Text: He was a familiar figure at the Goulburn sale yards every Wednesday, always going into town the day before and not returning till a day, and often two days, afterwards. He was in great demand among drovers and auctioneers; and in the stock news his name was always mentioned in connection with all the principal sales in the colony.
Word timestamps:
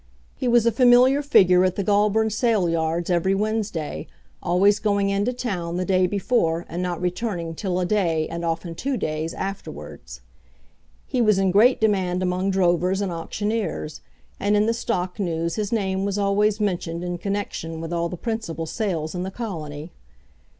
He 0.35 0.47
was 0.47 0.65
a 0.65 0.71
familiar 0.71 1.21
figure 1.21 1.63
at 1.63 1.75
the 1.75 1.83
Goulburn 1.83 2.31
sale 2.31 2.67
yards 2.67 3.11
every 3.11 3.35
Wednesday, 3.35 4.07
always 4.41 4.79
going 4.79 5.11
into 5.11 5.31
town 5.31 5.77
the 5.77 5.85
day 5.85 6.07
before 6.07 6.65
and 6.67 6.81
not 6.81 6.99
returning 6.99 7.53
till 7.53 7.79
a 7.79 7.85
day, 7.85 8.27
and 8.27 8.43
often 8.43 8.73
two 8.73 8.97
days, 8.97 9.31
afterwards. 9.35 10.21
He 11.05 11.21
was 11.21 11.37
in 11.37 11.51
great 11.51 11.79
demand 11.79 12.23
among 12.23 12.49
drovers 12.49 12.99
and 12.99 13.11
auctioneers; 13.11 14.01
and 14.39 14.55
in 14.57 14.65
the 14.65 14.73
stock 14.73 15.19
news 15.19 15.53
his 15.53 15.71
name 15.71 16.03
was 16.03 16.17
always 16.17 16.59
mentioned 16.59 17.03
in 17.03 17.19
connection 17.19 17.79
with 17.79 17.93
all 17.93 18.09
the 18.09 18.17
principal 18.17 18.65
sales 18.65 19.13
in 19.13 19.21
the 19.21 19.29
colony. 19.29 19.91